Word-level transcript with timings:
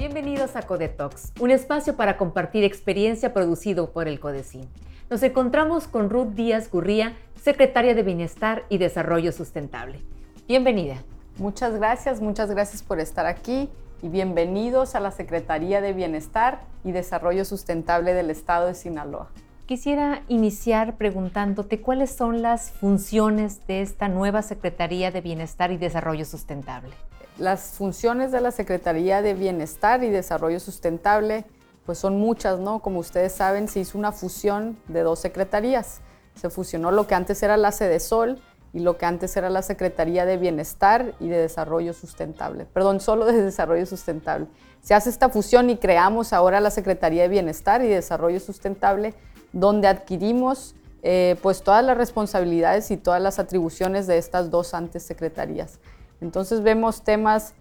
Bienvenidos 0.00 0.56
a 0.56 0.62
Codetox, 0.62 1.30
un 1.40 1.50
espacio 1.50 1.94
para 1.94 2.16
compartir 2.16 2.64
experiencia 2.64 3.34
producido 3.34 3.92
por 3.92 4.08
el 4.08 4.18
CODECIN. 4.18 4.66
Nos 5.10 5.22
encontramos 5.22 5.88
con 5.88 6.08
Ruth 6.08 6.28
Díaz 6.28 6.70
Gurría, 6.70 7.18
secretaria 7.38 7.94
de 7.94 8.02
Bienestar 8.02 8.64
y 8.70 8.78
Desarrollo 8.78 9.30
Sustentable. 9.30 10.00
Bienvenida. 10.48 10.94
Muchas 11.36 11.74
gracias, 11.74 12.22
muchas 12.22 12.50
gracias 12.50 12.82
por 12.82 12.98
estar 12.98 13.26
aquí 13.26 13.68
y 14.00 14.08
bienvenidos 14.08 14.94
a 14.94 15.00
la 15.00 15.10
Secretaría 15.10 15.82
de 15.82 15.92
Bienestar 15.92 16.62
y 16.82 16.92
Desarrollo 16.92 17.44
Sustentable 17.44 18.14
del 18.14 18.30
Estado 18.30 18.68
de 18.68 18.74
Sinaloa. 18.76 19.28
Quisiera 19.66 20.22
iniciar 20.28 20.96
preguntándote 20.96 21.82
cuáles 21.82 22.10
son 22.10 22.40
las 22.40 22.70
funciones 22.70 23.66
de 23.66 23.82
esta 23.82 24.08
nueva 24.08 24.40
Secretaría 24.40 25.10
de 25.10 25.20
Bienestar 25.20 25.72
y 25.72 25.76
Desarrollo 25.76 26.24
Sustentable. 26.24 26.94
Las 27.40 27.72
funciones 27.72 28.32
de 28.32 28.42
la 28.42 28.50
Secretaría 28.50 29.22
de 29.22 29.32
Bienestar 29.32 30.04
y 30.04 30.10
Desarrollo 30.10 30.60
Sustentable 30.60 31.46
pues 31.86 31.96
son 31.96 32.18
muchas, 32.18 32.58
¿no? 32.58 32.80
Como 32.80 32.98
ustedes 32.98 33.32
saben, 33.32 33.66
se 33.66 33.80
hizo 33.80 33.96
una 33.96 34.12
fusión 34.12 34.78
de 34.88 35.00
dos 35.00 35.20
secretarías. 35.20 36.02
Se 36.34 36.50
fusionó 36.50 36.90
lo 36.90 37.06
que 37.06 37.14
antes 37.14 37.42
era 37.42 37.56
la 37.56 37.72
Sede 37.72 37.98
Sol 37.98 38.42
y 38.74 38.80
lo 38.80 38.98
que 38.98 39.06
antes 39.06 39.34
era 39.38 39.48
la 39.48 39.62
Secretaría 39.62 40.26
de 40.26 40.36
Bienestar 40.36 41.14
y 41.18 41.28
de 41.28 41.38
Desarrollo 41.38 41.94
Sustentable. 41.94 42.66
Perdón, 42.66 43.00
solo 43.00 43.24
de 43.24 43.42
Desarrollo 43.42 43.86
Sustentable. 43.86 44.46
Se 44.82 44.92
hace 44.92 45.08
esta 45.08 45.30
fusión 45.30 45.70
y 45.70 45.78
creamos 45.78 46.34
ahora 46.34 46.60
la 46.60 46.70
Secretaría 46.70 47.22
de 47.22 47.30
Bienestar 47.30 47.82
y 47.82 47.88
Desarrollo 47.88 48.38
Sustentable 48.38 49.14
donde 49.54 49.88
adquirimos 49.88 50.74
eh, 51.02 51.36
pues 51.40 51.62
todas 51.62 51.82
las 51.82 51.96
responsabilidades 51.96 52.90
y 52.90 52.98
todas 52.98 53.22
las 53.22 53.38
atribuciones 53.38 54.06
de 54.06 54.18
estas 54.18 54.50
dos 54.50 54.74
antes 54.74 55.04
secretarías. 55.04 55.80
Entonces 56.20 56.62
vemos 56.62 57.02
temas 57.02 57.54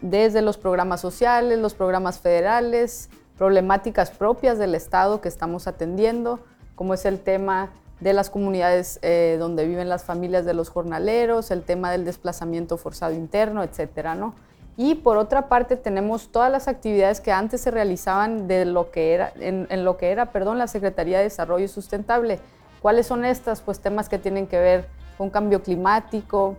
desde 0.00 0.42
los 0.42 0.58
programas 0.58 1.00
sociales, 1.00 1.58
los 1.58 1.74
programas 1.74 2.18
federales, 2.18 3.08
problemáticas 3.38 4.10
propias 4.10 4.58
del 4.58 4.74
Estado 4.74 5.20
que 5.20 5.28
estamos 5.28 5.66
atendiendo, 5.66 6.40
como 6.74 6.94
es 6.94 7.04
el 7.04 7.20
tema 7.20 7.70
de 8.00 8.12
las 8.12 8.28
comunidades 8.28 8.98
eh, 9.02 9.36
donde 9.38 9.66
viven 9.66 9.88
las 9.88 10.04
familias 10.04 10.44
de 10.44 10.54
los 10.54 10.68
jornaleros, 10.68 11.50
el 11.50 11.62
tema 11.62 11.90
del 11.90 12.04
desplazamiento 12.04 12.76
forzado 12.76 13.14
interno, 13.14 13.62
etcétera, 13.62 14.14
¿no? 14.14 14.34
Y 14.76 14.96
por 14.96 15.16
otra 15.16 15.48
parte 15.48 15.76
tenemos 15.76 16.28
todas 16.28 16.52
las 16.52 16.68
actividades 16.68 17.22
que 17.22 17.32
antes 17.32 17.62
se 17.62 17.70
realizaban 17.70 18.46
de 18.46 18.66
lo 18.66 18.90
que 18.90 19.14
era, 19.14 19.32
en, 19.40 19.84
lo 19.84 19.96
que 19.96 20.10
era 20.10 20.32
perdón, 20.32 20.58
la 20.58 20.66
Secretaría 20.66 21.16
de 21.16 21.24
Desarrollo 21.24 21.66
Sustentable. 21.66 22.40
¿Cuáles 22.82 23.06
son 23.06 23.24
estas? 23.24 23.62
Pues 23.62 23.80
temas 23.80 24.10
que 24.10 24.18
tienen 24.18 24.46
que 24.46 24.58
ver 24.58 24.88
con 25.16 25.30
cambio 25.30 25.62
climático, 25.62 26.56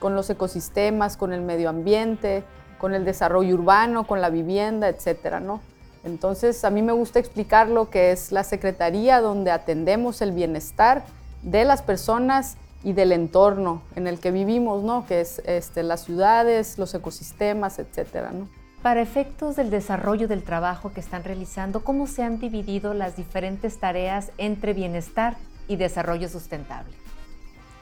con 0.00 0.16
los 0.16 0.28
ecosistemas, 0.28 1.16
con 1.16 1.32
el 1.32 1.42
medio 1.42 1.68
ambiente, 1.68 2.42
con 2.78 2.94
el 2.94 3.04
desarrollo 3.04 3.54
urbano, 3.54 4.04
con 4.04 4.20
la 4.20 4.30
vivienda, 4.30 4.88
etcétera, 4.88 5.38
¿no? 5.38 5.60
Entonces, 6.02 6.64
a 6.64 6.70
mí 6.70 6.82
me 6.82 6.92
gusta 6.92 7.18
explicar 7.18 7.68
lo 7.68 7.90
que 7.90 8.10
es 8.10 8.32
la 8.32 8.42
Secretaría 8.42 9.20
donde 9.20 9.50
atendemos 9.50 10.22
el 10.22 10.32
bienestar 10.32 11.04
de 11.42 11.64
las 11.64 11.82
personas 11.82 12.56
y 12.82 12.94
del 12.94 13.12
entorno 13.12 13.82
en 13.96 14.06
el 14.06 14.18
que 14.18 14.30
vivimos, 14.30 14.82
¿no? 14.82 15.06
que 15.06 15.20
es 15.20 15.40
este, 15.44 15.82
las 15.82 16.04
ciudades, 16.04 16.78
los 16.78 16.94
ecosistemas, 16.94 17.78
etcétera. 17.78 18.30
¿no? 18.32 18.48
Para 18.82 19.02
efectos 19.02 19.56
del 19.56 19.68
desarrollo 19.68 20.28
del 20.28 20.42
trabajo 20.42 20.92
que 20.92 21.00
están 21.00 21.22
realizando, 21.22 21.84
¿cómo 21.84 22.06
se 22.06 22.22
han 22.22 22.38
dividido 22.38 22.94
las 22.94 23.16
diferentes 23.16 23.78
tareas 23.78 24.32
entre 24.38 24.72
bienestar 24.72 25.36
y 25.68 25.76
desarrollo 25.76 26.28
sustentable? 26.28 26.96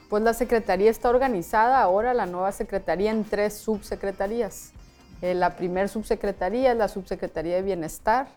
Pues 0.09 0.23
la 0.23 0.33
Secretaría 0.33 0.89
está 0.89 1.11
organizada 1.11 1.83
ahora, 1.83 2.15
la 2.15 2.25
nueva 2.25 2.51
Secretaría, 2.51 3.11
en 3.11 3.23
tres 3.23 3.53
subsecretarías. 3.53 4.71
Eh, 5.21 5.35
la 5.35 5.55
primer 5.55 5.87
subsecretaría 5.87 6.71
es 6.71 6.77
la 6.79 6.87
Subsecretaría 6.87 7.57
de 7.57 7.61
Bienestar. 7.61 8.27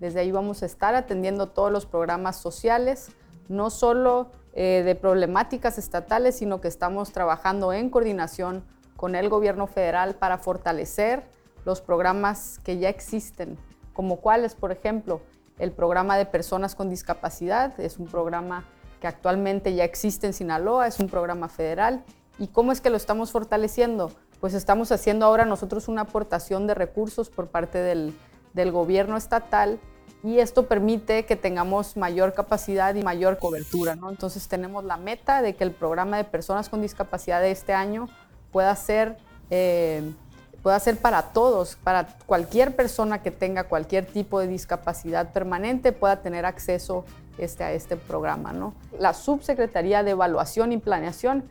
Desde 0.00 0.18
ahí 0.18 0.32
vamos 0.32 0.64
a 0.64 0.66
estar 0.66 0.96
atendiendo 0.96 1.46
todos 1.46 1.70
los 1.70 1.86
programas 1.86 2.36
sociales, 2.36 3.12
no 3.48 3.70
solo 3.70 4.32
eh, 4.54 4.82
de 4.84 4.96
problemáticas 4.96 5.78
estatales, 5.78 6.36
sino 6.36 6.60
que 6.60 6.66
estamos 6.66 7.12
trabajando 7.12 7.72
en 7.72 7.90
coordinación 7.90 8.64
con 8.96 9.14
el 9.14 9.28
gobierno 9.28 9.68
federal 9.68 10.16
para 10.16 10.36
fortalecer 10.36 11.22
los 11.64 11.80
programas 11.80 12.58
que 12.64 12.78
ya 12.78 12.88
existen, 12.88 13.56
como 13.92 14.16
cuáles, 14.16 14.56
por 14.56 14.72
ejemplo, 14.72 15.20
el 15.60 15.70
programa 15.70 16.16
de 16.16 16.26
personas 16.26 16.74
con 16.74 16.90
discapacidad, 16.90 17.78
es 17.78 17.98
un 17.98 18.06
programa 18.06 18.64
que 19.00 19.06
actualmente 19.06 19.74
ya 19.74 19.84
existe 19.84 20.26
en 20.26 20.32
Sinaloa, 20.32 20.86
es 20.86 21.00
un 21.00 21.08
programa 21.08 21.48
federal. 21.48 22.04
¿Y 22.38 22.48
cómo 22.48 22.72
es 22.72 22.80
que 22.80 22.90
lo 22.90 22.96
estamos 22.96 23.32
fortaleciendo? 23.32 24.12
Pues 24.40 24.54
estamos 24.54 24.92
haciendo 24.92 25.26
ahora 25.26 25.44
nosotros 25.44 25.88
una 25.88 26.02
aportación 26.02 26.66
de 26.66 26.74
recursos 26.74 27.28
por 27.30 27.48
parte 27.48 27.78
del, 27.78 28.14
del 28.54 28.72
gobierno 28.72 29.16
estatal 29.16 29.80
y 30.22 30.38
esto 30.38 30.66
permite 30.66 31.24
que 31.24 31.36
tengamos 31.36 31.96
mayor 31.96 32.34
capacidad 32.34 32.94
y 32.94 33.02
mayor 33.02 33.38
cobertura. 33.38 33.96
¿no? 33.96 34.10
Entonces 34.10 34.48
tenemos 34.48 34.84
la 34.84 34.96
meta 34.96 35.42
de 35.42 35.54
que 35.54 35.64
el 35.64 35.72
programa 35.72 36.18
de 36.18 36.24
personas 36.24 36.68
con 36.68 36.82
discapacidad 36.82 37.40
de 37.40 37.50
este 37.50 37.72
año 37.72 38.08
pueda 38.52 38.74
ser, 38.76 39.16
eh, 39.48 40.12
pueda 40.62 40.78
ser 40.78 40.98
para 40.98 41.22
todos, 41.32 41.76
para 41.76 42.06
cualquier 42.26 42.76
persona 42.76 43.22
que 43.22 43.30
tenga 43.30 43.64
cualquier 43.64 44.06
tipo 44.06 44.40
de 44.40 44.48
discapacidad 44.48 45.32
permanente 45.32 45.92
pueda 45.92 46.20
tener 46.20 46.44
acceso 46.44 47.04
este, 47.40 47.64
a 47.64 47.72
este 47.72 47.96
programa. 47.96 48.52
¿no? 48.52 48.74
La 48.98 49.14
Subsecretaría 49.14 50.02
de 50.02 50.12
Evaluación 50.12 50.72
y 50.72 50.78
Planeación 50.78 51.44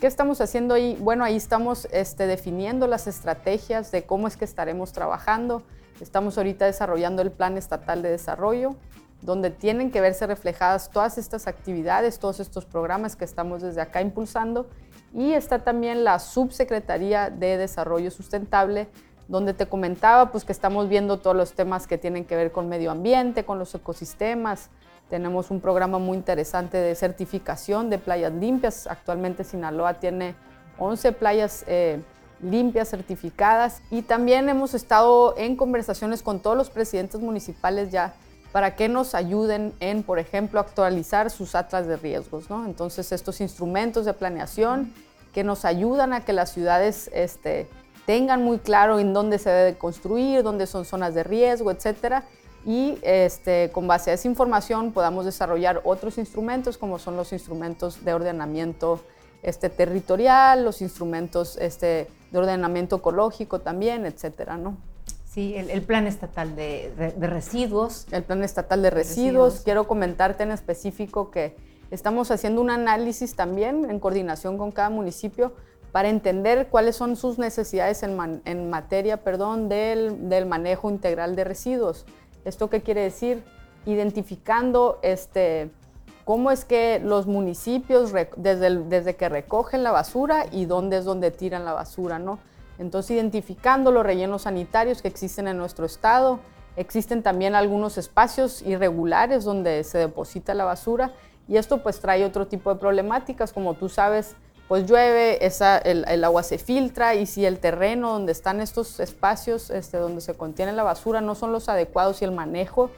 ¿Qué 0.00 0.06
estamos 0.06 0.40
haciendo 0.40 0.74
ahí? 0.74 0.96
Bueno, 1.00 1.24
ahí 1.24 1.34
estamos 1.34 1.88
este, 1.90 2.28
definiendo 2.28 2.86
las 2.86 3.08
estrategias 3.08 3.90
de 3.90 4.04
cómo 4.04 4.28
es 4.28 4.36
que 4.36 4.44
estaremos 4.44 4.92
trabajando. 4.92 5.64
Estamos 6.00 6.38
ahorita 6.38 6.66
desarrollando 6.66 7.20
el 7.20 7.32
Plan 7.32 7.56
Estatal 7.56 8.00
de 8.02 8.10
Desarrollo, 8.10 8.76
donde 9.22 9.50
tienen 9.50 9.90
que 9.90 10.00
verse 10.00 10.24
reflejadas 10.28 10.90
todas 10.90 11.18
estas 11.18 11.48
actividades, 11.48 12.20
todos 12.20 12.38
estos 12.38 12.64
programas 12.64 13.16
que 13.16 13.24
estamos 13.24 13.60
desde 13.60 13.80
acá 13.80 14.00
impulsando. 14.00 14.68
Y 15.12 15.32
está 15.32 15.64
también 15.64 16.04
la 16.04 16.20
Subsecretaría 16.20 17.28
de 17.28 17.56
Desarrollo 17.56 18.12
Sustentable, 18.12 18.86
donde 19.28 19.54
te 19.54 19.66
comentaba 19.66 20.32
pues, 20.32 20.44
que 20.44 20.52
estamos 20.52 20.88
viendo 20.88 21.18
todos 21.18 21.36
los 21.36 21.52
temas 21.52 21.86
que 21.86 21.98
tienen 21.98 22.24
que 22.24 22.34
ver 22.34 22.50
con 22.50 22.68
medio 22.68 22.90
ambiente, 22.90 23.44
con 23.44 23.58
los 23.58 23.74
ecosistemas, 23.74 24.70
tenemos 25.08 25.50
un 25.50 25.60
programa 25.60 25.98
muy 25.98 26.16
interesante 26.16 26.76
de 26.76 26.94
certificación 26.94 27.88
de 27.88 27.98
playas 27.98 28.32
limpias. 28.32 28.86
Actualmente 28.86 29.42
Sinaloa 29.42 29.94
tiene 29.94 30.34
11 30.78 31.12
playas 31.12 31.64
eh, 31.66 32.02
limpias 32.42 32.90
certificadas 32.90 33.82
y 33.90 34.02
también 34.02 34.48
hemos 34.48 34.74
estado 34.74 35.34
en 35.38 35.56
conversaciones 35.56 36.22
con 36.22 36.40
todos 36.40 36.56
los 36.56 36.70
presidentes 36.70 37.20
municipales 37.20 37.90
ya 37.90 38.14
para 38.52 38.76
que 38.76 38.88
nos 38.88 39.14
ayuden 39.14 39.74
en, 39.80 40.02
por 40.02 40.18
ejemplo, 40.18 40.60
actualizar 40.60 41.30
sus 41.30 41.54
atlas 41.54 41.86
de 41.86 41.96
riesgos. 41.96 42.48
¿no? 42.50 42.64
Entonces, 42.66 43.10
estos 43.12 43.40
instrumentos 43.40 44.04
de 44.04 44.12
planeación 44.12 44.92
que 45.32 45.42
nos 45.44 45.64
ayudan 45.64 46.12
a 46.12 46.24
que 46.24 46.32
las 46.32 46.52
ciudades 46.52 47.10
este, 47.12 47.68
tengan 48.08 48.42
muy 48.42 48.56
claro 48.56 48.98
en 49.00 49.12
dónde 49.12 49.38
se 49.38 49.50
debe 49.50 49.76
construir, 49.76 50.42
dónde 50.42 50.66
son 50.66 50.86
zonas 50.86 51.12
de 51.12 51.24
riesgo, 51.24 51.70
etcétera, 51.70 52.24
y 52.64 52.98
este, 53.02 53.68
con 53.70 53.86
base 53.86 54.10
a 54.10 54.14
esa 54.14 54.26
información 54.26 54.92
podamos 54.92 55.26
desarrollar 55.26 55.82
otros 55.84 56.16
instrumentos 56.16 56.78
como 56.78 56.98
son 56.98 57.18
los 57.18 57.34
instrumentos 57.34 58.06
de 58.06 58.14
ordenamiento 58.14 58.98
este, 59.42 59.68
territorial, 59.68 60.64
los 60.64 60.80
instrumentos 60.80 61.58
este, 61.58 62.08
de 62.30 62.38
ordenamiento 62.38 62.96
ecológico 62.96 63.60
también, 63.60 64.06
etcétera, 64.06 64.56
¿no? 64.56 64.78
Sí, 65.26 65.54
el, 65.54 65.82
plan 65.82 66.06
estatal 66.06 66.56
de, 66.56 67.12
residuos. 67.20 68.06
El 68.10 68.22
plan 68.22 68.42
estatal 68.42 68.80
de 68.80 68.88
residuos. 68.88 69.60
Quiero 69.60 69.86
comentarte 69.86 70.44
en 70.44 70.52
específico 70.52 71.30
que 71.30 71.56
estamos 71.90 72.30
haciendo 72.30 72.62
un 72.62 72.70
análisis 72.70 73.36
también 73.36 73.90
en 73.90 74.00
coordinación 74.00 74.56
con 74.56 74.72
cada 74.72 74.88
municipio 74.88 75.52
para 75.92 76.08
entender 76.08 76.68
cuáles 76.68 76.96
son 76.96 77.16
sus 77.16 77.38
necesidades 77.38 78.02
en, 78.02 78.70
materia 78.70 79.18
perdón, 79.18 79.68
del, 79.68 80.28
del 80.28 80.46
manejo 80.46 80.90
integral 80.90 81.36
de 81.36 81.44
residuos. 81.44 82.04
¿Esto 82.44 82.70
qué 82.70 82.82
quiere 82.82 83.02
decir? 83.02 83.42
Identificando 83.86 84.98
este, 85.02 85.70
cómo 86.24 86.50
es 86.50 86.64
que 86.64 87.00
los 87.02 87.26
municipios, 87.26 88.12
desde, 88.36 88.84
desde 88.84 89.16
que 89.16 89.28
recogen 89.28 89.82
la 89.82 89.92
basura 89.92 90.44
y 90.52 90.66
dónde 90.66 90.98
es 90.98 91.04
donde 91.04 91.30
tiran 91.30 91.64
la 91.64 91.72
basura, 91.72 92.18
¿no? 92.18 92.38
Entonces, 92.78 93.12
identificando 93.12 93.90
los 93.90 94.04
rellenos 94.04 94.42
sanitarios 94.42 95.02
que 95.02 95.08
existen 95.08 95.48
en 95.48 95.56
nuestro 95.56 95.84
estado, 95.84 96.38
existen 96.76 97.22
también 97.22 97.54
algunos 97.54 97.98
espacios 97.98 98.62
irregulares 98.62 99.44
donde 99.44 99.82
se 99.84 99.98
deposita 99.98 100.54
la 100.54 100.64
basura 100.64 101.12
y 101.48 101.56
esto 101.56 101.82
pues 101.82 101.98
trae 101.98 102.24
otro 102.24 102.46
tipo 102.46 102.72
de 102.72 102.78
problemáticas, 102.78 103.52
como 103.52 103.74
tú 103.74 103.88
sabes, 103.88 104.36
pues 104.68 104.86
llueve, 104.86 105.44
esa, 105.46 105.78
el, 105.78 106.22
agua 106.22 106.42
se 106.42 106.58
filtra 106.58 107.14
y 107.14 107.24
si 107.24 107.46
el 107.46 107.58
terreno 107.58 108.12
donde 108.12 108.32
están 108.32 108.60
estos 108.60 109.00
espacios 109.00 109.70
este, 109.70 109.96
donde 109.96 110.20
se 110.20 110.34
contiene 110.34 110.72
la 110.72 110.82
basura 110.82 111.22
no 111.22 111.34
son 111.34 111.52
los 111.52 111.70
adecuados 111.70 112.20
y 112.20 112.26
el 112.26 112.32
manejo 112.32 112.90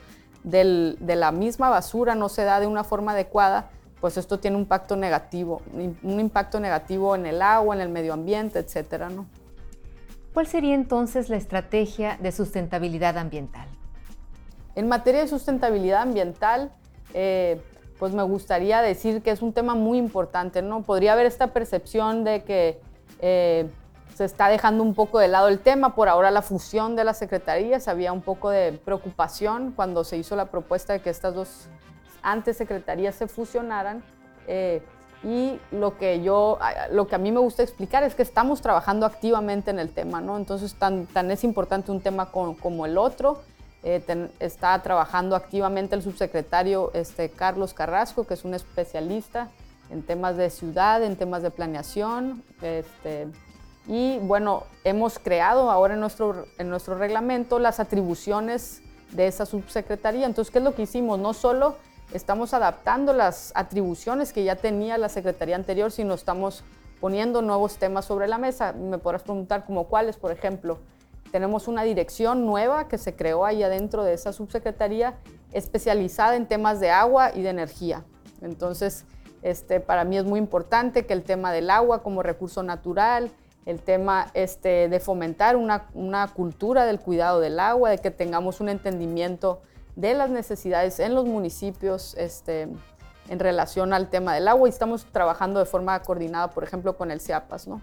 de 0.43 0.97
la 1.17 1.31
misma 1.33 1.71
basura 1.71 2.15
no 2.17 2.29
se 2.29 2.45
da 2.45 2.61
de 2.61 2.67
una 2.67 2.83
forma 2.83 3.13
adecuada, 3.13 3.71
pues 4.01 4.17
esto 4.17 4.41
tiene 4.41 4.57
un 4.57 4.63
impacto 4.63 4.97
negativo, 4.97 5.63
un 5.75 6.19
impacto 6.19 6.59
negativo 6.59 7.15
en 7.15 7.27
el 7.27 7.43
agua, 7.43 7.75
en 7.75 7.83
el 7.83 7.91
medio 7.91 8.15
ambiente, 8.15 8.59
etcétera, 8.59 9.11
¿no? 9.11 9.27
¿Cuál 10.33 10.47
sería 10.47 10.75
entonces 10.75 11.29
la 11.29 11.37
estrategia 11.37 12.17
de 12.21 12.33
sustentabilidad 12.33 13.19
ambiental? 13.19 13.69
En 14.77 14.89
materia 14.89 15.21
de 15.21 15.29
sustentabilidad 15.29 16.03
ambiental, 16.03 16.73
eh, 17.13 17.61
pues 18.01 18.15
me 18.15 18.23
gustaría 18.23 18.81
decir 18.81 19.23
que 19.23 19.31
es 19.31 19.43
un 19.43 19.53
tema 19.53 19.75
muy 19.75 19.99
importante, 19.99 20.63
¿no? 20.63 20.83
Podría 20.83 21.13
haber 21.13 21.27
esta 21.27 21.49
percepción 21.49 22.25
de 22.25 22.43
que 22.45 22.81
eh, 23.21 23.69
se 24.15 24.25
está 24.25 24.49
dejando 24.49 24.83
un 24.83 24.95
poco 24.95 25.19
de 25.19 25.29
lado 25.29 25.49
el 25.49 25.59
tema, 25.59 25.95
por 25.95 26.09
ahora 26.09 26.31
la 26.31 26.41
fusión 26.41 26.97
de 26.97 27.05
las 27.05 27.19
secretarías, 27.19 27.89
había 27.89 28.15
un 28.15 28.23
poco 28.23 28.49
de 28.49 28.73
preocupación 28.73 29.73
cuando 29.77 30.03
se 30.03 30.17
hizo 30.17 30.35
la 30.35 30.47
propuesta 30.47 30.95
de 30.95 31.01
que 31.01 31.11
estas 31.11 31.35
dos 31.35 31.69
antes 32.23 32.57
secretarías 32.57 33.15
se 33.15 33.29
fusionaran. 33.29 34.03
Eh, 34.49 34.83
y 35.23 35.61
lo 35.71 35.99
que, 35.99 36.23
yo, 36.23 36.59
lo 36.93 37.07
que 37.07 37.15
a 37.15 37.19
mí 37.19 37.31
me 37.31 37.41
gusta 37.41 37.63
explicar 37.63 38.03
es 38.03 38.15
que 38.15 38.23
estamos 38.23 38.63
trabajando 38.63 39.05
activamente 39.05 39.71
en 39.71 39.79
el 39.79 39.93
tema, 39.93 40.23
¿no? 40.23 40.39
Entonces, 40.39 40.75
tan, 40.75 41.05
tan 41.05 41.31
es 41.31 41.45
importante 41.45 41.93
un 41.93 42.01
tema 42.01 42.31
como 42.31 42.87
el 42.87 42.97
otro. 42.97 43.43
Eh, 43.83 44.29
está 44.41 44.81
trabajando 44.83 45.35
activamente 45.37 45.95
el 45.95 46.03
subsecretario 46.03 46.91
este, 46.93 47.31
Carlos 47.31 47.73
Carrasco, 47.73 48.27
que 48.27 48.35
es 48.35 48.45
un 48.45 48.55
especialista 48.55 49.49
en 49.91 50.03
temas 50.03 50.37
de 50.37 50.51
ciudad, 50.51 51.03
en 51.03 51.17
temas 51.17 51.43
de 51.43 51.51
planeación. 51.51 52.43
Este, 52.61 53.27
y 53.87 54.19
bueno, 54.19 54.65
hemos 54.85 55.19
creado 55.19 55.71
ahora 55.71 55.95
en 55.95 56.01
nuestro, 56.01 56.47
en 56.59 56.69
nuestro 56.69 56.97
reglamento 56.97 57.59
las 57.59 57.81
atribuciones 57.81 58.83
de 59.13 59.27
esa 59.27 59.47
subsecretaría. 59.47 60.27
Entonces, 60.27 60.53
¿qué 60.53 60.59
es 60.59 60.65
lo 60.65 60.75
que 60.75 60.83
hicimos? 60.83 61.19
No 61.19 61.33
solo 61.33 61.77
estamos 62.13 62.55
adaptando 62.55 63.13
las 63.13 63.53
atribuciones 63.55 64.33
que 64.33 64.45
ya 64.45 64.57
tenía 64.57 64.99
la 64.99 65.09
secretaría 65.09 65.57
anterior, 65.57 65.91
sino 65.91 66.15
estamos 66.15 66.65
poniendo 67.01 67.41
nuevos 67.41 67.77
temas 67.79 68.05
sobre 68.05 68.29
la 68.29 68.39
mesa. 68.39 68.73
Me 68.73 68.99
podrás 68.99 69.23
preguntar 69.23 69.65
como 69.65 69.85
cuáles, 69.85 70.17
por 70.17 70.31
ejemplo. 70.31 70.79
Tenemos 71.31 71.69
una 71.69 71.83
dirección 71.83 72.47
nueva 72.47 72.89
que 72.89 72.99
se 72.99 73.15
creó 73.15 73.45
ahí 73.45 73.63
adentro 73.63 74.05
de 74.05 74.15
esa 74.15 74.33
subsecretaría 74.33 75.15
especializada 75.53 76.37
en 76.37 76.47
temas 76.47 76.81
de 76.81 76.91
agua 76.91 77.33
y 77.35 77.43
de 77.43 77.51
energía. 77.51 78.05
Entonces, 78.41 79.05
este, 79.43 79.81
para 79.81 80.05
mí 80.05 80.19
es 80.19 80.25
muy 80.25 80.39
importante 80.39 81.07
que 81.07 81.13
el 81.13 81.23
tema 81.23 81.53
del 81.53 81.71
agua 81.71 82.03
como 82.03 82.23
recurso 82.23 82.63
natural, 82.63 83.31
el 83.67 83.81
tema 83.81 84.31
este, 84.35 84.89
de 84.89 85.01
fomentar 85.01 85.57
una, 85.57 85.89
una 85.95 86.27
cultura 86.29 86.85
del 86.85 86.99
cuidado 86.99 87.41
del 87.41 87.61
agua, 87.61 87.91
de 87.91 87.99
que 87.99 88.11
tengamos 88.11 88.61
un 88.61 88.69
entendimiento 88.69 89.63
de 89.97 90.15
las 90.15 90.31
necesidades 90.31 90.99
en 90.99 91.15
los 91.15 91.27
municipios 91.27 92.15
este, 92.17 92.69
en 93.29 93.39
relación 93.39 93.93
al 93.93 94.09
tema 94.09 94.35
del 94.35 94.49
agua 94.49 94.69
y 94.69 94.71
estamos 94.71 95.05
trabajando 95.07 95.61
de 95.61 95.67
forma 95.67 96.01
coordinada, 96.03 96.51
por 96.51 96.65
ejemplo, 96.65 96.97
con 96.97 97.11
el 97.11 97.21
CIAPAS. 97.21 97.69
¿no? 97.69 97.81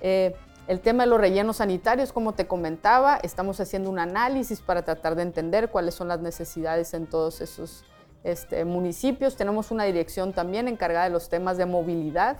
Eh, 0.00 0.34
el 0.68 0.80
tema 0.80 1.04
de 1.04 1.08
los 1.08 1.18
rellenos 1.18 1.56
sanitarios, 1.56 2.12
como 2.12 2.34
te 2.34 2.46
comentaba, 2.46 3.16
estamos 3.22 3.58
haciendo 3.58 3.88
un 3.88 3.98
análisis 3.98 4.60
para 4.60 4.82
tratar 4.82 5.16
de 5.16 5.22
entender 5.22 5.70
cuáles 5.70 5.94
son 5.94 6.08
las 6.08 6.20
necesidades 6.20 6.92
en 6.92 7.06
todos 7.06 7.40
esos 7.40 7.84
este, 8.22 8.66
municipios. 8.66 9.34
Tenemos 9.34 9.70
una 9.70 9.84
dirección 9.84 10.34
también 10.34 10.68
encargada 10.68 11.04
de 11.04 11.10
los 11.10 11.30
temas 11.30 11.56
de 11.56 11.64
movilidad. 11.64 12.36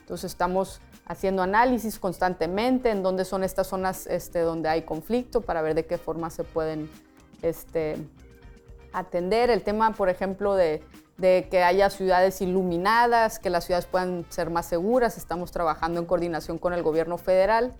Entonces 0.00 0.32
estamos 0.32 0.80
haciendo 1.06 1.40
análisis 1.40 2.00
constantemente 2.00 2.90
en 2.90 3.04
dónde 3.04 3.24
son 3.24 3.44
estas 3.44 3.68
zonas 3.68 4.08
este, 4.08 4.40
donde 4.40 4.68
hay 4.68 4.82
conflicto 4.82 5.40
para 5.40 5.62
ver 5.62 5.76
de 5.76 5.86
qué 5.86 5.98
forma 5.98 6.30
se 6.30 6.42
pueden 6.42 6.90
este, 7.42 7.96
atender. 8.92 9.50
El 9.50 9.62
tema, 9.62 9.92
por 9.92 10.08
ejemplo, 10.08 10.56
de 10.56 10.82
de 11.18 11.48
que 11.50 11.62
haya 11.62 11.90
ciudades 11.90 12.40
iluminadas, 12.40 13.38
que 13.38 13.50
las 13.50 13.64
ciudades 13.64 13.86
puedan 13.86 14.24
ser 14.30 14.50
más 14.50 14.66
seguras. 14.66 15.18
Estamos 15.18 15.50
trabajando 15.50 16.00
en 16.00 16.06
coordinación 16.06 16.58
con 16.58 16.72
el 16.72 16.82
gobierno 16.82 17.18
federal 17.18 17.74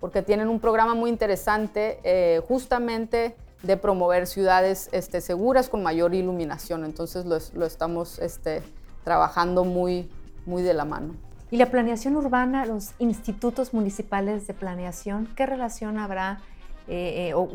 porque 0.00 0.22
tienen 0.22 0.48
un 0.48 0.60
programa 0.60 0.94
muy 0.94 1.10
interesante 1.10 2.00
eh, 2.02 2.40
justamente 2.46 3.36
de 3.62 3.76
promover 3.76 4.26
ciudades 4.26 4.88
este, 4.92 5.20
seguras 5.20 5.68
con 5.68 5.82
mayor 5.82 6.14
iluminación. 6.14 6.84
Entonces 6.84 7.24
lo, 7.26 7.66
estamos 7.66 8.18
este, 8.20 8.62
trabajando 9.04 9.64
muy, 9.64 10.08
muy 10.46 10.62
de 10.62 10.74
la 10.74 10.84
mano. 10.84 11.14
¿Y 11.50 11.56
la 11.56 11.70
planeación 11.70 12.14
urbana, 12.16 12.66
los 12.66 12.92
institutos 12.98 13.74
municipales 13.74 14.46
de 14.46 14.54
planeación, 14.54 15.28
qué 15.34 15.46
relación 15.46 15.98
habrá 15.98 16.40
eh, 16.90 17.28
eh, 17.28 17.34
o, 17.34 17.50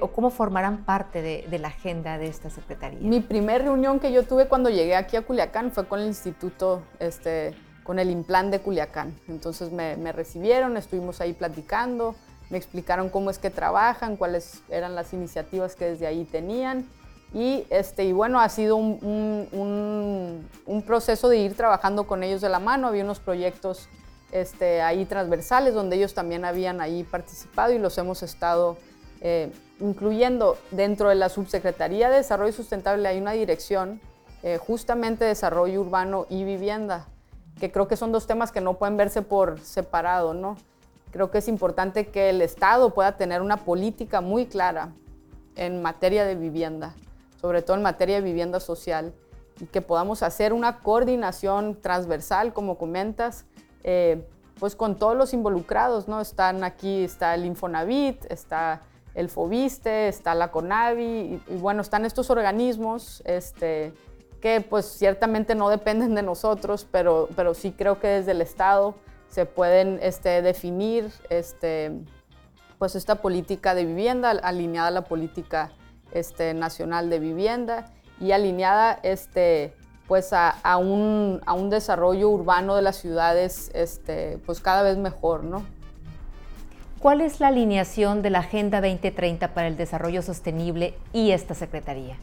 o, 0.00 0.08
cómo 0.12 0.30
formarán 0.30 0.84
parte 0.84 1.20
de, 1.20 1.58
la 1.58 1.68
agenda 1.68 2.16
de 2.16 2.28
esta 2.28 2.48
secretaría? 2.48 3.00
Mi 3.00 3.18
primer 3.18 3.64
reunión 3.64 3.98
que 3.98 4.12
yo 4.12 4.22
tuve 4.22 4.46
cuando 4.46 4.70
llegué 4.70 4.94
aquí 4.94 5.16
a 5.16 5.22
Culiacán 5.22 5.72
fue 5.72 5.86
con 5.86 5.98
el 5.98 6.06
instituto, 6.06 6.82
este, 7.00 7.56
con 7.82 7.98
el 7.98 8.08
Implan 8.08 8.52
de 8.52 8.60
Culiacán. 8.60 9.18
Entonces 9.26 9.72
me, 9.72 10.12
recibieron, 10.12 10.76
estuvimos 10.76 11.20
ahí 11.20 11.32
platicando, 11.32 12.14
me 12.50 12.56
explicaron 12.56 13.08
cómo 13.08 13.30
es 13.30 13.38
que 13.40 13.50
trabajan, 13.50 14.16
cuáles 14.16 14.62
eran 14.68 14.94
las 14.94 15.12
iniciativas 15.12 15.74
que 15.74 15.86
desde 15.86 16.06
ahí 16.06 16.24
tenían. 16.24 16.88
Y, 17.34 17.66
este, 17.70 18.04
y 18.04 18.12
bueno, 18.12 18.38
ha 18.40 18.48
sido 18.48 18.76
un, 18.76 19.48
un, 19.50 20.48
un 20.66 20.82
proceso 20.82 21.28
de 21.28 21.38
ir 21.38 21.56
trabajando 21.56 22.06
con 22.06 22.22
ellos 22.22 22.40
de 22.40 22.48
la 22.48 22.60
mano. 22.60 22.86
Había 22.86 23.02
unos 23.02 23.18
proyectos 23.18 23.88
este, 24.32 24.82
ahí 24.82 25.04
transversales 25.04 25.74
donde 25.74 25.96
ellos 25.96 26.14
también 26.14 26.44
habían 26.44 26.80
ahí 26.80 27.04
participado 27.04 27.72
y 27.72 27.78
los 27.78 27.96
hemos 27.98 28.22
estado 28.22 28.76
eh, 29.20 29.50
incluyendo 29.80 30.56
dentro 30.70 31.08
de 31.08 31.14
la 31.14 31.28
Subsecretaría 31.28 32.08
de 32.10 32.16
Desarrollo 32.16 32.52
Sustentable 32.52 33.08
hay 33.08 33.18
una 33.18 33.32
dirección 33.32 34.00
eh, 34.42 34.58
justamente 34.58 35.24
desarrollo 35.24 35.80
urbano 35.80 36.26
y 36.28 36.44
vivienda, 36.44 37.06
que 37.58 37.72
creo 37.72 37.88
que 37.88 37.96
son 37.96 38.12
dos 38.12 38.26
temas 38.28 38.52
que 38.52 38.60
no 38.60 38.74
pueden 38.74 38.96
verse 38.96 39.22
por 39.22 39.58
separado, 39.60 40.32
¿no? 40.32 40.56
Creo 41.10 41.30
que 41.30 41.38
es 41.38 41.48
importante 41.48 42.08
que 42.08 42.30
el 42.30 42.40
Estado 42.40 42.90
pueda 42.94 43.16
tener 43.16 43.42
una 43.42 43.56
política 43.64 44.20
muy 44.20 44.46
clara 44.46 44.92
en 45.56 45.82
materia 45.82 46.24
de 46.24 46.36
vivienda, 46.36 46.94
sobre 47.40 47.62
todo 47.62 47.76
en 47.76 47.82
materia 47.82 48.16
de 48.16 48.22
vivienda 48.22 48.60
social, 48.60 49.12
y 49.58 49.66
que 49.66 49.82
podamos 49.82 50.22
hacer 50.22 50.52
una 50.52 50.80
coordinación 50.80 51.80
transversal, 51.80 52.52
como 52.52 52.78
comentas, 52.78 53.44
eh, 53.90 54.28
pues 54.60 54.76
con 54.76 54.96
todos 54.96 55.16
los 55.16 55.32
involucrados, 55.32 56.08
¿no? 56.08 56.20
Están 56.20 56.62
aquí, 56.62 57.04
está 57.04 57.34
el 57.34 57.46
Infonavit, 57.46 58.22
está 58.30 58.82
el 59.14 59.30
Fobiste, 59.30 60.08
está 60.08 60.34
la 60.34 60.50
CONAVI, 60.50 61.40
y, 61.48 61.56
bueno, 61.56 61.80
están 61.80 62.04
estos 62.04 62.28
organismos 62.28 63.22
este, 63.24 63.94
que 64.42 64.60
pues 64.60 64.84
ciertamente 64.84 65.54
no 65.54 65.70
dependen 65.70 66.14
de 66.14 66.22
nosotros, 66.22 66.86
pero, 66.90 67.30
pero 67.34 67.54
sí 67.54 67.72
creo 67.72 67.98
que 67.98 68.08
desde 68.08 68.32
el 68.32 68.42
Estado 68.42 68.94
se 69.30 69.46
pueden 69.46 69.98
este, 70.02 70.42
definir 70.42 71.10
este, 71.30 71.92
pues 72.78 72.94
esta 72.94 73.14
política 73.22 73.74
de 73.74 73.86
vivienda 73.86 74.32
alineada 74.32 74.88
a 74.88 74.90
la 74.90 75.04
política 75.04 75.72
este, 76.12 76.52
nacional 76.52 77.08
de 77.08 77.20
vivienda 77.20 77.90
y 78.20 78.32
alineada 78.32 79.00
este, 79.02 79.72
pues 80.08 80.32
a, 80.32 80.76
un, 80.78 81.40
desarrollo 81.68 82.30
urbano 82.30 82.74
de 82.74 82.82
las 82.82 82.96
ciudades 82.96 83.70
este, 83.74 84.38
pues 84.46 84.60
cada 84.60 84.82
vez 84.82 84.96
mejor, 84.96 85.44
¿no? 85.44 85.64
¿Cuál 86.98 87.20
es 87.20 87.38
la 87.38 87.48
alineación 87.48 88.22
de 88.22 88.30
la 88.30 88.40
Agenda 88.40 88.80
2030 88.80 89.54
para 89.54 89.68
el 89.68 89.76
Desarrollo 89.76 90.22
Sostenible 90.22 90.98
y 91.12 91.30
esta 91.30 91.54
Secretaría? 91.54 92.16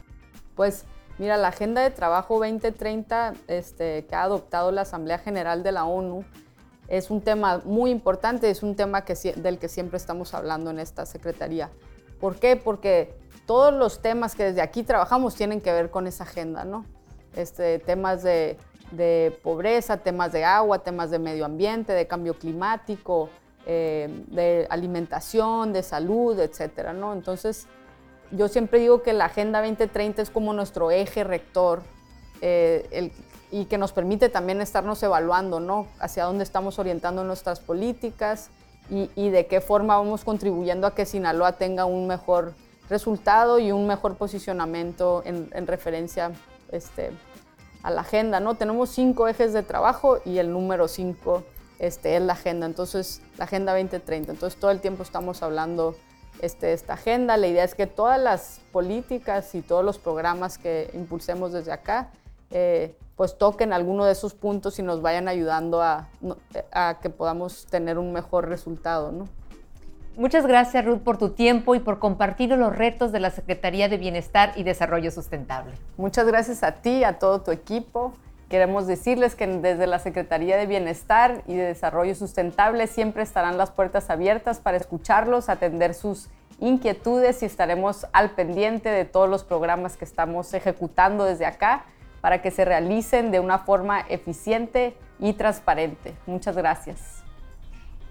Pues 0.54 0.84
mira, 1.18 1.38
la 1.38 1.48
Agenda 1.48 1.80
de 1.80 1.90
Trabajo 1.90 2.34
2030 2.34 3.34
este, 3.46 4.04
que 4.04 4.14
ha 4.16 4.24
adoptado 4.24 4.72
la 4.72 4.82
Asamblea 4.82 5.18
General 5.18 5.62
de 5.62 5.72
la 5.72 5.86
ONU 5.86 6.24
es 6.88 7.10
un 7.10 7.22
tema 7.22 7.62
muy 7.64 7.90
importante, 7.90 8.50
es 8.50 8.62
un 8.62 8.74
tema 8.74 9.04
que, 9.04 9.14
del 9.36 9.58
que 9.58 9.68
siempre 9.68 9.96
estamos 9.96 10.34
hablando 10.34 10.70
en 10.70 10.80
esta 10.80 11.06
Secretaría. 11.06 11.70
¿Por 12.20 12.36
qué? 12.36 12.56
Porque 12.56 13.16
todos 13.46 13.72
los 13.72 14.02
temas 14.02 14.34
que 14.34 14.44
desde 14.44 14.60
aquí 14.60 14.82
trabajamos 14.82 15.36
tienen 15.36 15.60
que 15.60 15.72
ver 15.72 15.90
con 15.90 16.06
esa 16.06 16.24
agenda, 16.24 16.64
¿no? 16.64 16.84
Este, 17.36 17.78
temas 17.78 18.22
de, 18.22 18.56
pobreza, 19.42 19.98
temas 19.98 20.32
de 20.32 20.44
agua, 20.44 20.78
temas 20.78 21.10
de 21.10 21.18
medio 21.18 21.44
ambiente, 21.44 21.92
de 21.92 22.06
cambio 22.06 22.38
climático, 22.38 23.28
eh, 23.66 24.08
de 24.28 24.66
alimentación, 24.70 25.72
de 25.74 25.82
salud, 25.82 26.40
etcétera. 26.40 26.94
Entonces, 27.12 27.66
yo 28.30 28.48
siempre 28.48 28.80
digo 28.80 29.02
que 29.02 29.12
la 29.12 29.26
Agenda 29.26 29.60
2030 29.60 30.22
es 30.22 30.30
como 30.30 30.54
nuestro 30.54 30.90
eje 30.90 31.24
rector 31.24 31.82
eh, 32.40 33.12
y 33.50 33.66
que 33.66 33.76
nos 33.76 33.92
permite 33.92 34.30
también 34.30 34.62
estarnos 34.62 35.02
evaluando, 35.02 35.60
¿no? 35.60 35.86
Hacia 36.00 36.24
dónde 36.24 36.42
estamos 36.42 36.78
orientando 36.78 37.22
nuestras 37.22 37.60
políticas 37.60 38.48
y, 38.88 39.30
de 39.30 39.46
qué 39.46 39.60
forma 39.60 39.98
vamos 39.98 40.24
contribuyendo 40.24 40.86
a 40.86 40.94
que 40.94 41.04
Sinaloa 41.04 41.52
tenga 41.52 41.84
un 41.84 42.06
mejor 42.06 42.54
resultado 42.88 43.58
y 43.58 43.72
un 43.72 43.86
mejor 43.86 44.14
posicionamiento 44.14 45.22
en, 45.26 45.50
en 45.52 45.66
referencia 45.66 46.30
este, 46.70 47.10
a 47.86 47.90
la 47.92 48.00
agenda, 48.00 48.40
¿no? 48.40 48.56
Tenemos 48.56 48.90
cinco 48.90 49.28
ejes 49.28 49.52
de 49.52 49.62
trabajo 49.62 50.18
y 50.24 50.38
el 50.38 50.52
número 50.52 50.88
cinco 50.88 51.44
este, 51.78 52.16
es 52.16 52.22
la 52.22 52.32
agenda, 52.32 52.66
entonces 52.66 53.22
la 53.38 53.44
Agenda 53.44 53.72
2030. 53.74 54.32
Entonces 54.32 54.58
todo 54.58 54.72
el 54.72 54.80
tiempo 54.80 55.04
estamos 55.04 55.40
hablando 55.44 55.94
este, 56.42 56.72
esta 56.72 56.94
agenda. 56.94 57.36
La 57.36 57.46
idea 57.46 57.62
es 57.62 57.76
que 57.76 57.86
todas 57.86 58.20
las 58.20 58.60
políticas 58.72 59.54
y 59.54 59.62
todos 59.62 59.84
los 59.84 59.98
programas 59.98 60.58
que 60.58 60.90
impulsemos 60.94 61.52
desde 61.52 61.70
acá, 61.70 62.10
eh, 62.50 62.96
pues 63.14 63.38
toquen 63.38 63.72
alguno 63.72 64.04
de 64.04 64.12
esos 64.12 64.34
puntos 64.34 64.80
y 64.80 64.82
nos 64.82 65.00
vayan 65.00 65.28
ayudando 65.28 65.80
a, 65.80 66.08
a, 66.72 66.98
que 67.00 67.08
podamos 67.08 67.66
tener 67.66 67.98
un 67.98 68.12
mejor 68.12 68.48
resultado, 68.48 69.12
¿no? 69.12 69.28
Muchas 70.16 70.46
gracias 70.46 70.82
Ruth 70.82 71.00
por 71.00 71.18
tu 71.18 71.30
tiempo 71.30 71.74
y 71.74 71.78
por 71.78 71.98
compartir 71.98 72.48
los 72.48 72.74
retos 72.74 73.12
de 73.12 73.20
la 73.20 73.30
Secretaría 73.30 73.90
de 73.90 73.98
Bienestar 73.98 74.54
y 74.56 74.62
Desarrollo 74.62 75.10
Sustentable. 75.10 75.74
Muchas 75.98 76.26
gracias 76.26 76.62
a 76.62 76.72
ti, 76.76 77.04
a 77.04 77.18
todo 77.18 77.42
tu 77.42 77.50
equipo. 77.50 78.14
Queremos 78.48 78.86
decirles 78.86 79.34
que 79.34 79.46
desde 79.46 79.86
la 79.86 79.98
Secretaría 79.98 80.56
de 80.56 80.64
Bienestar 80.64 81.42
y 81.46 81.54
de 81.54 81.64
Desarrollo 81.64 82.14
Sustentable 82.14 82.86
siempre 82.86 83.24
estarán 83.24 83.58
las 83.58 83.70
puertas 83.70 84.08
abiertas 84.08 84.58
para 84.58 84.78
escucharlos, 84.78 85.50
atender 85.50 85.92
sus 85.92 86.30
inquietudes 86.60 87.42
y 87.42 87.46
estaremos 87.46 88.06
al 88.14 88.30
pendiente 88.30 88.88
de 88.88 89.04
todos 89.04 89.28
los 89.28 89.44
programas 89.44 89.98
que 89.98 90.06
estamos 90.06 90.54
ejecutando 90.54 91.26
desde 91.26 91.44
acá 91.44 91.84
para 92.22 92.40
que 92.40 92.50
se 92.50 92.64
realicen 92.64 93.30
de 93.30 93.40
una 93.40 93.58
forma 93.58 94.00
eficiente 94.08 94.96
y 95.18 95.34
transparente. 95.34 96.14
Muchas 96.24 96.56
gracias. 96.56 97.15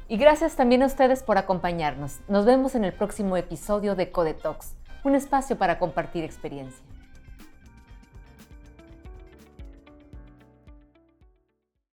Y 0.07 0.17
gracias 0.17 0.55
también 0.55 0.83
a 0.83 0.85
ustedes 0.85 1.23
por 1.23 1.39
acompañarnos. 1.39 2.19
Nos 2.27 2.45
vemos 2.45 2.75
en 2.75 2.85
el 2.85 2.93
próximo 2.93 3.37
episodio 3.37 3.95
de 3.95 4.11
Code 4.11 4.35
Talks, 4.35 4.75
un 5.03 5.15
espacio 5.15 5.57
para 5.57 5.79
compartir 5.79 6.23
experiencias. 6.23 6.84